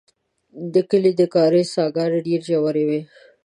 [0.73, 3.01] د کلي د کاریز څاګان ډېر ژور وو.